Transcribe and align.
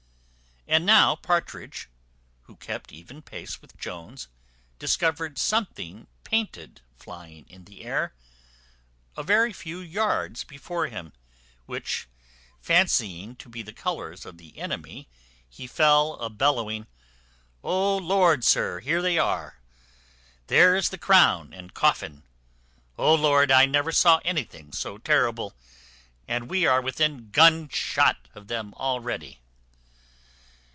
And 0.67 0.85
now 0.85 1.17
Partridge, 1.17 1.89
who 2.43 2.55
kept 2.55 2.93
even 2.93 3.21
pace 3.21 3.61
with 3.61 3.75
Jones, 3.75 4.29
discovered 4.79 5.37
something 5.37 6.07
painted 6.23 6.79
flying 6.95 7.45
in 7.49 7.65
the 7.65 7.83
air, 7.83 8.13
a 9.17 9.23
very 9.23 9.51
few 9.51 9.79
yards 9.79 10.45
before 10.45 10.87
him, 10.87 11.11
which 11.65 12.07
fancying 12.61 13.35
to 13.37 13.49
be 13.49 13.61
the 13.61 13.73
colours 13.73 14.25
of 14.25 14.37
the 14.37 14.57
enemy, 14.59 15.09
he 15.49 15.67
fell 15.67 16.13
a 16.21 16.29
bellowing, 16.29 16.87
"Oh 17.61 17.97
Lord, 17.97 18.45
sir, 18.45 18.79
here 18.79 19.01
they 19.01 19.17
are; 19.17 19.59
there 20.47 20.73
is 20.73 20.87
the 20.87 20.97
crown 20.97 21.51
and 21.51 21.73
coffin. 21.73 22.23
Oh 22.97 23.13
Lord! 23.15 23.51
I 23.51 23.65
never 23.65 23.91
saw 23.91 24.21
anything 24.23 24.71
so 24.71 24.97
terrible; 24.97 25.53
and 26.29 26.49
we 26.49 26.65
are 26.65 26.79
within 26.81 27.29
gun 27.31 27.67
shot 27.67 28.29
of 28.33 28.47
them 28.47 28.73
already." 28.75 29.39